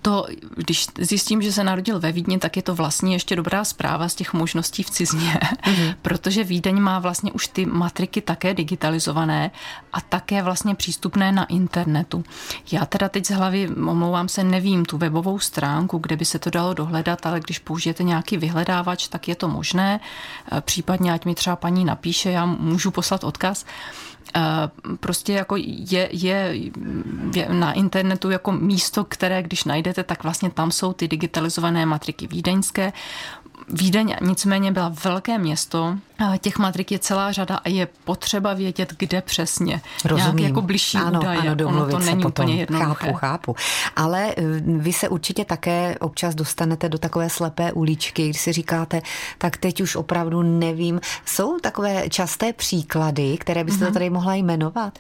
To, 0.02 0.26
když 0.56 0.86
zjistím, 0.98 1.42
že 1.42 1.52
se 1.52 1.64
narodil 1.64 2.00
ve 2.00 2.12
Vídni, 2.12 2.38
tak 2.38 2.56
je 2.56 2.62
to 2.62 2.74
vlastně 2.74 3.14
ještě 3.14 3.36
dobrá 3.36 3.64
zpráva 3.64 4.08
z 4.08 4.14
těch 4.14 4.32
možností 4.32 4.82
v 4.82 4.90
cizině. 4.90 5.38
Mm-hmm 5.42 5.95
protože 6.02 6.44
Vídeň 6.44 6.80
má 6.80 6.98
vlastně 6.98 7.32
už 7.32 7.48
ty 7.48 7.66
matriky 7.66 8.20
také 8.20 8.54
digitalizované 8.54 9.50
a 9.92 10.00
také 10.00 10.42
vlastně 10.42 10.74
přístupné 10.74 11.32
na 11.32 11.44
internetu. 11.44 12.24
Já 12.72 12.86
teda 12.86 13.08
teď 13.08 13.26
z 13.26 13.30
hlavy, 13.30 13.68
omlouvám 13.68 14.28
se, 14.28 14.44
nevím 14.44 14.84
tu 14.84 14.98
webovou 14.98 15.38
stránku, 15.38 15.98
kde 15.98 16.16
by 16.16 16.24
se 16.24 16.38
to 16.38 16.50
dalo 16.50 16.74
dohledat, 16.74 17.26
ale 17.26 17.40
když 17.40 17.58
použijete 17.58 18.02
nějaký 18.02 18.36
vyhledávač, 18.36 19.08
tak 19.08 19.28
je 19.28 19.34
to 19.34 19.48
možné. 19.48 20.00
E, 20.52 20.60
případně, 20.60 21.12
ať 21.12 21.24
mi 21.24 21.34
třeba 21.34 21.56
paní 21.56 21.84
napíše, 21.84 22.30
já 22.30 22.46
můžu 22.46 22.90
poslat 22.90 23.24
odkaz 23.24 23.64
prostě 25.00 25.32
jako 25.32 25.56
je, 25.58 26.08
je, 26.12 26.54
je 27.34 27.48
na 27.48 27.72
internetu 27.72 28.30
jako 28.30 28.52
místo, 28.52 29.04
které 29.04 29.42
když 29.42 29.64
najdete, 29.64 30.02
tak 30.04 30.22
vlastně 30.22 30.50
tam 30.50 30.70
jsou 30.70 30.92
ty 30.92 31.08
digitalizované 31.08 31.86
matriky 31.86 32.26
vídeňské. 32.26 32.92
Vídeň 33.68 34.16
nicméně 34.20 34.72
byla 34.72 34.94
velké 35.04 35.38
město, 35.38 35.98
těch 36.40 36.58
matrik 36.58 36.92
je 36.92 36.98
celá 36.98 37.32
řada 37.32 37.56
a 37.56 37.68
je 37.68 37.88
potřeba 38.04 38.54
vědět, 38.54 38.94
kde 38.98 39.22
přesně. 39.22 39.80
Rozumím. 40.04 40.36
Nějak 40.36 40.50
jako 40.50 40.62
blížší 40.62 40.98
ano, 40.98 41.20
údaje. 41.20 41.40
Ano, 41.40 41.68
ono 41.68 41.88
to 41.88 41.98
není 41.98 42.22
potom. 42.22 42.44
úplně 42.44 42.60
jednoduché. 42.60 43.06
Chápu, 43.06 43.12
chápu. 43.12 43.56
Ale 43.96 44.34
eh, 44.36 44.42
vy 44.60 44.92
se 44.92 45.08
určitě 45.08 45.44
také 45.44 45.98
občas 46.00 46.34
dostanete 46.34 46.88
do 46.88 46.98
takové 46.98 47.30
slepé 47.30 47.72
uličky, 47.72 48.24
kdy 48.28 48.34
si 48.34 48.52
říkáte, 48.52 49.02
tak 49.38 49.56
teď 49.56 49.80
už 49.80 49.96
opravdu 49.96 50.42
nevím. 50.42 51.00
Jsou 51.24 51.58
takové 51.58 52.08
časté 52.08 52.52
příklady, 52.52 53.36
které 53.38 53.64
byste 53.64 53.84
mm-hmm. 53.84 53.92
tady 53.92 54.10
mohla 54.10 54.34
jmenovat? 54.34 54.98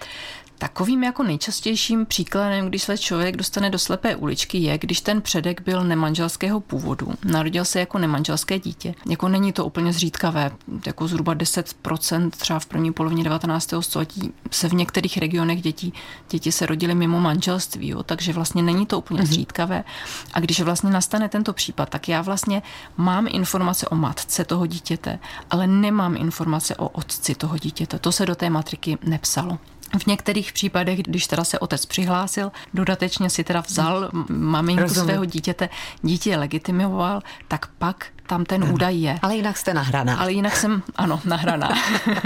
Takovým 0.58 1.04
jako 1.04 1.22
nejčastějším 1.22 2.06
příkladem, 2.06 2.66
když 2.66 2.82
se 2.82 2.98
člověk 2.98 3.36
dostane 3.36 3.70
do 3.70 3.78
slepé 3.78 4.16
uličky, 4.16 4.58
je, 4.58 4.78
když 4.78 5.00
ten 5.00 5.22
předek 5.22 5.60
byl 5.60 5.84
nemanželského 5.84 6.60
původu, 6.60 7.14
narodil 7.24 7.64
se 7.64 7.80
jako 7.80 7.98
nemanželské 7.98 8.58
dítě. 8.58 8.94
Jako 9.08 9.28
není 9.28 9.52
to 9.52 9.64
úplně 9.64 9.92
zřídkavé, 9.92 10.50
jako 10.86 11.08
zhruba 11.08 11.34
10% 11.34 12.30
třeba 12.30 12.58
v 12.58 12.66
první 12.66 12.92
polovině 12.92 13.24
19. 13.24 13.74
století 13.80 14.32
se 14.50 14.68
v 14.68 14.74
některých 14.74 15.18
regionech 15.18 15.62
dětí, 15.62 15.92
děti 16.30 16.52
se 16.52 16.66
rodily 16.66 16.94
mimo 16.94 17.20
manželství, 17.20 17.88
jo, 17.88 18.02
takže 18.02 18.32
vlastně 18.32 18.62
není 18.62 18.86
to 18.86 18.98
úplně 18.98 19.22
mm-hmm. 19.22 19.26
zřídkavé. 19.26 19.84
A 20.32 20.40
když 20.40 20.60
vlastně 20.60 20.90
nastane 20.90 21.28
tento 21.28 21.52
případ, 21.52 21.88
tak 21.88 22.08
já 22.08 22.22
vlastně 22.22 22.62
mám 22.96 23.26
informace 23.30 23.88
o 23.88 23.96
matce 23.96 24.44
toho 24.44 24.66
dítěte, 24.66 25.18
ale 25.50 25.66
nemám 25.66 26.16
informace 26.16 26.76
o 26.76 26.88
otci 26.88 27.34
toho 27.34 27.58
dítěte. 27.58 27.98
To 27.98 28.12
se 28.12 28.26
do 28.26 28.34
té 28.34 28.50
matriky 28.50 28.98
nepsalo. 29.04 29.58
V 29.98 30.06
některých 30.06 30.52
případech, 30.52 31.02
když 31.02 31.26
teda 31.26 31.44
se 31.44 31.58
otec 31.58 31.86
přihlásil, 31.86 32.52
dodatečně 32.74 33.30
si 33.30 33.44
teda 33.44 33.60
vzal 33.60 34.10
maminku 34.28 34.82
Rozumím. 34.82 35.04
svého 35.04 35.24
dítěte, 35.24 35.68
dítě 36.02 36.36
legitimoval, 36.36 37.20
tak 37.48 37.66
pak 37.78 38.06
tam 38.26 38.44
ten 38.44 38.64
ano. 38.64 38.72
údaj 38.72 39.00
je. 39.00 39.18
Ale 39.22 39.36
jinak 39.36 39.56
jste 39.56 39.74
nahraná. 39.74 40.16
Ale 40.16 40.32
jinak 40.32 40.56
jsem, 40.56 40.82
ano, 40.96 41.20
nahraná. 41.24 41.68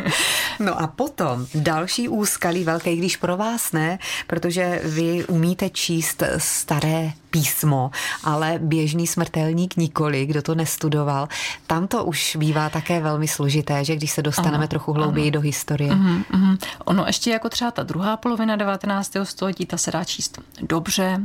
no 0.60 0.80
a 0.80 0.86
potom 0.86 1.46
další 1.54 2.08
úskalí 2.08 2.64
velké, 2.64 2.96
když 2.96 3.16
pro 3.16 3.36
vás 3.36 3.72
ne, 3.72 3.98
protože 4.26 4.80
vy 4.84 5.24
umíte 5.24 5.70
číst 5.70 6.22
staré 6.38 7.12
písmo, 7.30 7.90
ale 8.24 8.58
běžný 8.62 9.06
smrtelník 9.06 9.76
nikoli, 9.76 10.26
kdo 10.26 10.42
to 10.42 10.54
nestudoval. 10.54 11.28
Tam 11.66 11.88
to 11.88 12.04
už 12.04 12.36
bývá 12.36 12.68
také 12.68 13.00
velmi 13.00 13.28
složité, 13.28 13.84
že 13.84 13.96
když 13.96 14.10
se 14.10 14.22
dostaneme 14.22 14.56
ano, 14.56 14.68
trochu 14.68 14.92
hlouběji 14.92 15.28
ano. 15.28 15.32
do 15.32 15.40
historie. 15.40 15.92
Uh-huh, 15.92 16.24
uh-huh. 16.32 16.58
Ono 16.84 17.04
ještě 17.06 17.30
jako 17.30 17.48
třeba 17.48 17.70
ta 17.70 17.82
druhá 17.82 18.16
polovina 18.16 18.56
19. 18.56 19.12
století, 19.22 19.66
ta 19.66 19.76
se 19.76 19.90
dá 19.90 20.04
číst 20.04 20.38
dobře, 20.60 21.20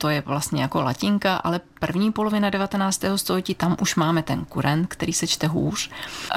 to 0.00 0.08
je 0.08 0.22
vlastně 0.26 0.62
jako 0.62 0.82
latinka, 0.82 1.36
ale 1.36 1.60
první 1.80 2.12
polovina 2.12 2.50
19. 2.50 3.04
století, 3.16 3.54
tam 3.54 3.76
už 3.80 3.94
máme 3.94 4.22
ten 4.22 4.44
kurent, 4.44 4.88
který 4.88 5.12
se 5.12 5.26
čte 5.26 5.46
hůř. 5.46 5.90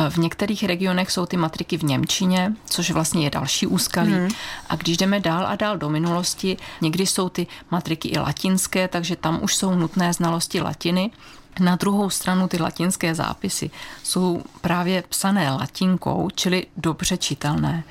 V 0.10 0.18
některých 0.18 0.64
regionech 0.64 1.12
jsou 1.12 1.26
ty 1.26 1.38
matriky 1.38 1.78
v 1.78 1.84
Němčině, 1.84 2.54
což 2.66 2.92
vlastně 2.92 3.24
je 3.24 3.30
další 3.30 3.68
úskalí. 3.68 4.14
Hmm. 4.14 4.30
A 4.70 4.76
když 4.76 4.98
jdeme 4.98 5.20
dál 5.20 5.48
a 5.48 5.56
dál 5.56 5.78
do 5.78 5.90
minulosti, 5.90 6.58
někdy 6.82 7.06
jsou 7.06 7.30
ty 7.30 7.48
matriky 7.72 8.08
i 8.08 8.20
latinské, 8.20 8.88
takže 8.88 9.07
tam 9.16 9.40
už 9.44 9.56
jsou 9.56 9.76
nutné 9.76 10.14
znalosti 10.14 10.62
latiny. 10.62 11.12
Na 11.60 11.76
druhou 11.76 12.10
stranu 12.10 12.48
ty 12.48 12.62
latinské 12.62 13.16
zápisy 13.16 13.70
jsou 14.04 14.44
právě 14.62 15.04
psané 15.10 15.52
latinkou, 15.52 16.30
čili 16.36 16.66
dobře 16.78 17.18
čitelné. 17.18 17.84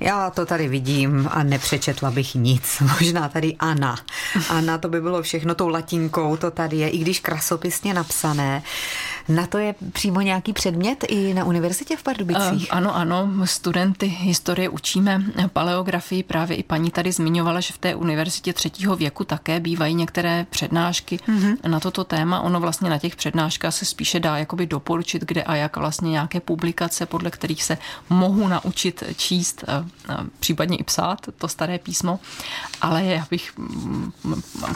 Já 0.00 0.30
to 0.30 0.46
tady 0.46 0.68
vidím 0.68 1.28
a 1.32 1.42
nepřečetla 1.42 2.10
bych 2.10 2.34
nic. 2.34 2.82
Možná 3.00 3.28
tady 3.28 3.56
Ana. 3.58 3.96
Ana, 4.48 4.78
to 4.78 4.88
by 4.88 5.00
bylo 5.00 5.22
všechno 5.22 5.54
tou 5.54 5.68
latinkou, 5.68 6.36
to 6.36 6.50
tady 6.50 6.76
je, 6.76 6.88
i 6.88 6.98
když 6.98 7.20
krasopisně 7.20 7.94
napsané. 7.94 8.62
Na 9.30 9.46
to 9.46 9.58
je 9.58 9.74
přímo 9.92 10.20
nějaký 10.20 10.52
předmět 10.52 11.04
i 11.08 11.34
na 11.34 11.44
univerzitě 11.44 11.96
v 11.96 12.02
Pardubicích? 12.02 12.68
Uh, 12.72 12.76
ano, 12.78 12.96
ano, 12.96 13.28
studenty 13.44 14.06
historie 14.06 14.68
učíme 14.68 15.22
paleografii. 15.52 16.22
Právě 16.22 16.56
i 16.56 16.62
paní 16.62 16.90
tady 16.90 17.12
zmiňovala, 17.12 17.60
že 17.60 17.72
v 17.72 17.78
té 17.78 17.94
univerzitě 17.94 18.52
třetího 18.52 18.96
věku 18.96 19.24
také 19.24 19.60
bývají 19.60 19.94
některé 19.94 20.46
přednášky 20.50 21.16
mm-hmm. 21.16 21.56
na 21.68 21.80
toto 21.80 22.04
téma. 22.04 22.40
Ono 22.40 22.60
vlastně 22.60 22.90
na 22.90 22.98
těch 22.98 23.16
přednáškách 23.16 23.74
se 23.74 23.84
spíše 23.84 24.20
dá 24.20 24.38
jakoby 24.38 24.66
doporučit, 24.66 25.22
kde 25.24 25.42
a 25.42 25.54
jak 25.54 25.76
vlastně 25.76 26.10
nějaké 26.10 26.40
publikace, 26.40 27.06
podle 27.06 27.30
kterých 27.30 27.64
se 27.64 27.78
mohu 28.10 28.48
naučit 28.48 29.02
číst, 29.16 29.64
případně 30.40 30.76
i 30.76 30.84
psát 30.84 31.26
to 31.38 31.48
staré 31.48 31.78
písmo. 31.78 32.20
Ale 32.80 33.04
já 33.04 33.26
bych 33.30 33.58
mm, 33.58 34.12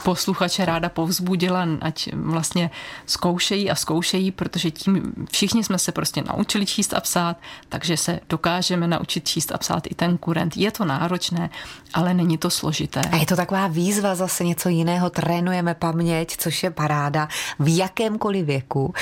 posluchače 0.05 0.65
ráda 0.65 0.89
povzbudila, 0.89 1.67
ať 1.81 2.09
vlastně 2.13 2.71
zkoušejí 3.07 3.71
a 3.71 3.75
zkoušejí, 3.75 4.31
protože 4.45 4.71
tím 4.71 5.13
všichni 5.33 5.65
jsme 5.65 5.79
se 5.79 5.93
prostě 5.93 6.23
naučili 6.23 6.67
číst 6.67 6.95
a 6.95 7.01
psát, 7.01 7.37
takže 7.69 7.97
se 7.97 8.21
dokážeme 8.29 8.89
naučit 8.89 9.29
číst 9.29 9.53
a 9.53 9.59
psát 9.59 9.87
i 9.87 9.95
ten 9.95 10.19
kurent. 10.19 10.57
Je 10.57 10.71
to 10.71 10.85
náročné, 10.85 11.51
ale 11.95 12.15
není 12.15 12.39
to 12.39 12.51
složité. 12.51 13.01
A 13.01 13.17
je 13.17 13.27
to 13.27 13.37
taková 13.37 13.67
výzva 13.67 14.15
zase 14.15 14.45
něco 14.45 14.69
jiného, 14.69 15.11
trénujeme 15.11 15.75
paměť, 15.75 16.37
což 16.37 16.63
je 16.63 16.71
paráda 16.71 17.29
v 17.59 17.77
jakémkoliv 17.77 18.47
věku. 18.47 18.95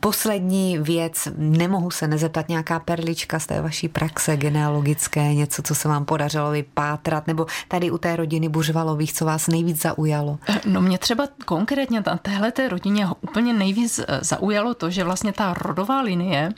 Poslední 0.00 0.78
věc, 0.78 1.28
nemohu 1.36 1.90
se 1.90 2.08
nezeptat 2.08 2.48
nějaká 2.48 2.78
perlička 2.78 3.38
z 3.38 3.46
té 3.46 3.60
vaší 3.60 3.88
praxe 3.88 4.36
genealogické, 4.36 5.34
něco, 5.34 5.62
co 5.62 5.74
se 5.74 5.88
vám 5.88 6.04
podařilo 6.04 6.50
vypátrat, 6.50 7.26
nebo 7.26 7.46
tady 7.68 7.90
u 7.90 7.98
té 7.98 8.16
rodiny 8.16 8.48
Buřvalových, 8.48 9.12
co 9.12 9.24
vás 9.24 9.48
nejvíc 9.48 9.82
zaujalo? 9.82 10.38
No 10.66 10.80
mě 10.80 10.98
třeba 10.98 11.28
konkrétně 11.44 12.02
na 12.06 12.16
téhle 12.16 12.52
té 12.52 12.68
rodině 12.68 13.06
úplně 13.20 13.52
nejvíc 13.52 13.98
eh, 13.98 14.18
zaujalo 14.64 14.74
to, 14.74 14.90
že 14.90 15.04
vlastně 15.04 15.32
ta 15.32 15.54
rodová 15.54 16.00
linie 16.00 16.52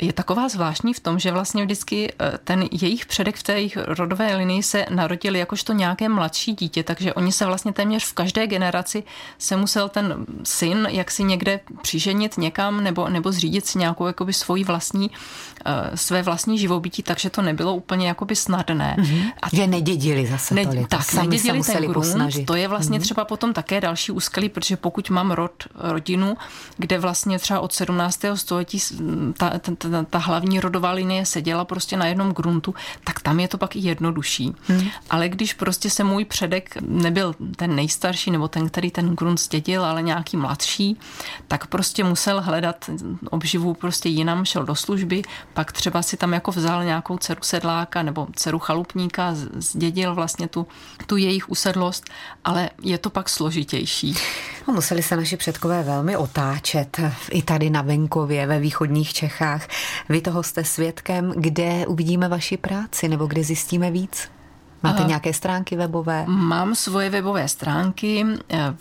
je 0.00 0.12
taková 0.12 0.48
zvláštní 0.48 0.94
v 0.94 1.00
tom, 1.00 1.18
že 1.18 1.32
vlastně 1.32 1.64
vždycky 1.64 2.12
eh, 2.12 2.38
ten 2.44 2.68
jejich 2.72 3.06
předek 3.06 3.36
v 3.36 3.42
té 3.42 3.52
jejich 3.52 3.76
rodové 3.76 4.36
linii 4.36 4.62
se 4.62 4.86
narodil 4.90 5.36
jakožto 5.36 5.72
nějaké 5.72 6.08
mladší 6.08 6.54
dítě, 6.54 6.82
takže 6.82 7.14
oni 7.14 7.32
se 7.32 7.46
vlastně 7.46 7.72
téměř 7.72 8.04
v 8.04 8.12
každé 8.12 8.46
generaci 8.46 9.02
se 9.38 9.56
musel 9.56 9.88
ten 9.88 10.26
syn 10.44 10.88
jak 10.90 11.10
si 11.10 11.24
někde 11.24 11.60
přiženit 11.82 12.38
někam 12.38 12.84
nebo, 12.84 13.08
nebo 13.08 13.32
zřídit 13.32 13.66
si 13.66 13.78
nějakou 13.78 14.06
jakoby 14.06 14.32
svoji 14.32 14.64
vlastní, 14.64 15.10
eh, 15.66 15.96
své 15.96 16.22
vlastní 16.22 16.58
živobytí, 16.58 17.02
takže 17.02 17.30
to 17.30 17.42
nebylo 17.42 17.74
úplně 17.74 18.08
jakoby 18.08 18.36
snadné. 18.36 18.96
Mm-hmm. 18.98 19.32
A 19.42 19.46
že 19.56 19.66
nedědili 19.66 20.26
zase 20.26 20.54
ne, 20.54 20.66
tolik. 20.66 20.88
Tak, 20.88 21.04
Sami 21.04 21.28
nedědili 21.28 21.62
ten 21.62 21.82
grunt, 21.82 21.94
posnažit. 21.94 22.46
to 22.46 22.54
je 22.54 22.68
vlastně 22.68 22.98
mm-hmm. 22.98 23.02
třeba 23.02 23.24
potom 23.24 23.52
také 23.52 23.80
další 23.80 24.12
úskalí, 24.12 24.48
protože 24.48 24.76
pokud 24.76 25.10
mám 25.10 25.30
rod, 25.30 25.64
rodinu, 25.74 26.36
kde 26.76 26.98
vlastně 26.98 27.38
třeba 27.46 27.60
od 27.60 27.72
17. 27.72 28.20
století 28.34 28.78
ta, 29.36 29.58
ta, 29.58 29.72
ta, 29.78 30.02
ta 30.10 30.18
hlavní 30.18 30.60
rodová 30.60 30.90
linie 30.90 31.26
seděla 31.26 31.64
prostě 31.64 31.96
na 31.96 32.06
jednom 32.06 32.32
gruntu, 32.32 32.74
tak 33.04 33.20
tam 33.20 33.40
je 33.40 33.48
to 33.48 33.58
pak 33.58 33.76
i 33.76 33.78
jednodušší. 33.78 34.54
Hmm. 34.68 34.88
Ale 35.10 35.28
když 35.28 35.54
prostě 35.54 35.90
se 35.90 36.04
můj 36.04 36.24
předek 36.24 36.76
nebyl 36.80 37.34
ten 37.56 37.76
nejstarší 37.76 38.30
nebo 38.30 38.48
ten, 38.48 38.68
který 38.68 38.90
ten 38.90 39.16
grunt 39.16 39.40
zdědil, 39.40 39.84
ale 39.84 40.02
nějaký 40.02 40.36
mladší, 40.36 40.98
tak 41.48 41.66
prostě 41.66 42.04
musel 42.04 42.42
hledat 42.42 42.90
obživu 43.30 43.74
prostě 43.74 44.08
jinam, 44.08 44.44
šel 44.44 44.64
do 44.64 44.74
služby, 44.74 45.22
pak 45.54 45.72
třeba 45.72 46.02
si 46.02 46.16
tam 46.16 46.32
jako 46.32 46.50
vzal 46.50 46.84
nějakou 46.84 47.18
dceru 47.18 47.40
sedláka 47.42 48.02
nebo 48.02 48.26
dceru 48.36 48.58
chalupníka, 48.58 49.30
zdědil 49.54 50.14
vlastně 50.14 50.48
tu, 50.48 50.66
tu 51.06 51.16
jejich 51.16 51.50
usedlost, 51.50 52.10
ale 52.44 52.70
je 52.82 52.98
to 52.98 53.10
pak 53.10 53.28
složitější. 53.28 54.14
No, 54.68 54.74
museli 54.74 55.02
se 55.02 55.16
naši 55.16 55.36
předkové 55.36 55.82
velmi 55.82 56.16
otáčet 56.16 57.00
i 57.36 57.42
tady 57.42 57.70
na 57.70 57.82
venkově, 57.82 58.46
ve 58.46 58.58
východních 58.60 59.12
Čechách. 59.12 59.68
Vy 60.08 60.20
toho 60.20 60.42
jste 60.42 60.64
svědkem, 60.64 61.32
kde 61.36 61.86
uvidíme 61.86 62.28
vaši 62.28 62.56
práci 62.56 63.08
nebo 63.08 63.26
kde 63.26 63.44
zjistíme 63.44 63.90
víc? 63.90 64.28
Máte 64.82 65.02
uh, 65.02 65.08
nějaké 65.08 65.32
stránky 65.32 65.76
webové? 65.76 66.24
Mám 66.26 66.74
svoje 66.74 67.10
webové 67.10 67.48
stránky 67.48 68.24
eh, 68.48 68.74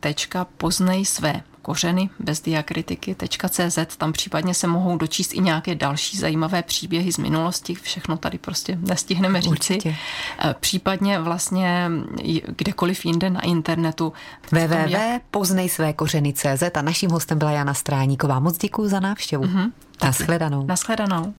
www.poznej 0.00 1.04
své 1.04 1.42
kořeny 1.62 2.10
bez 2.18 2.40
diakritiky.cz. 2.40 3.78
Tam 3.96 4.12
případně 4.12 4.54
se 4.54 4.66
mohou 4.66 4.96
dočíst 4.96 5.34
i 5.34 5.40
nějaké 5.40 5.74
další 5.74 6.16
zajímavé 6.16 6.62
příběhy 6.62 7.12
z 7.12 7.18
minulosti. 7.18 7.74
Všechno 7.74 8.16
tady 8.16 8.38
prostě 8.38 8.78
nestihneme 8.80 9.40
říci. 9.40 9.50
Určitě. 9.50 9.96
Eh, 10.38 10.54
případně 10.60 11.18
vlastně 11.18 11.90
kdekoliv 12.56 13.04
jinde 13.06 13.30
na 13.30 13.40
internetu. 13.40 14.12
www.poznej 14.52 15.68
své 15.68 15.92
kořeny.cz 15.92 16.62
a 16.74 16.82
naším 16.82 17.10
hostem 17.10 17.38
byla 17.38 17.50
Jana 17.50 17.74
Stráníková. 17.74 18.40
Moc 18.40 18.58
děkuji 18.58 18.88
za 18.88 19.00
návštěvu. 19.00 19.44
Mm-hmm. 19.44 19.70
Naschledanou. 20.04 20.66
Naschledanou. 20.66 21.30